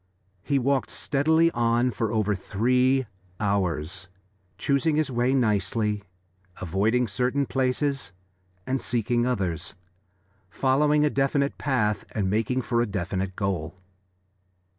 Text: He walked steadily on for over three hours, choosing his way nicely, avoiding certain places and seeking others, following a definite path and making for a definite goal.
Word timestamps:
He 0.41 0.57
walked 0.57 0.89
steadily 0.89 1.51
on 1.51 1.91
for 1.91 2.11
over 2.11 2.33
three 2.33 3.05
hours, 3.39 4.09
choosing 4.57 4.95
his 4.95 5.11
way 5.11 5.31
nicely, 5.35 6.01
avoiding 6.59 7.07
certain 7.07 7.45
places 7.45 8.11
and 8.65 8.81
seeking 8.81 9.27
others, 9.27 9.75
following 10.49 11.05
a 11.05 11.11
definite 11.11 11.55
path 11.59 12.03
and 12.13 12.31
making 12.31 12.63
for 12.63 12.81
a 12.81 12.87
definite 12.87 13.35
goal. 13.35 13.79